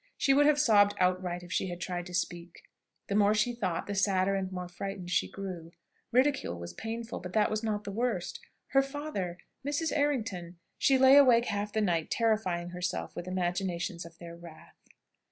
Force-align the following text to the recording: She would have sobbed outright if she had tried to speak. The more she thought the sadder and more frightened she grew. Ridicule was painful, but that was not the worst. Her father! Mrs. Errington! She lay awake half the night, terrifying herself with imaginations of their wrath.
She 0.17 0.33
would 0.33 0.47
have 0.47 0.59
sobbed 0.59 0.95
outright 0.99 1.43
if 1.43 1.51
she 1.53 1.67
had 1.67 1.79
tried 1.79 2.07
to 2.07 2.13
speak. 2.15 2.63
The 3.07 3.13
more 3.13 3.35
she 3.35 3.53
thought 3.53 3.85
the 3.85 3.93
sadder 3.93 4.33
and 4.33 4.51
more 4.51 4.67
frightened 4.67 5.11
she 5.11 5.29
grew. 5.29 5.73
Ridicule 6.11 6.57
was 6.57 6.73
painful, 6.73 7.19
but 7.19 7.33
that 7.33 7.51
was 7.51 7.61
not 7.61 7.83
the 7.83 7.91
worst. 7.91 8.39
Her 8.69 8.81
father! 8.81 9.37
Mrs. 9.63 9.95
Errington! 9.95 10.57
She 10.79 10.97
lay 10.97 11.17
awake 11.17 11.45
half 11.45 11.71
the 11.71 11.81
night, 11.81 12.09
terrifying 12.09 12.69
herself 12.71 13.15
with 13.15 13.27
imaginations 13.27 14.03
of 14.03 14.17
their 14.17 14.35
wrath. 14.35 14.79